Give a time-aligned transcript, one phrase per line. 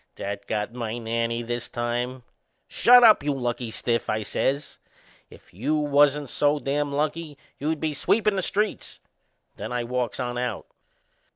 [0.15, 2.23] That got my nanny this time.
[2.67, 4.79] "Shut up, you lucky stiff!" I says.
[5.29, 8.99] "If you wasn't so dam' lucky you'd be sweepin' the streets."
[9.57, 10.65] Then I walks on out.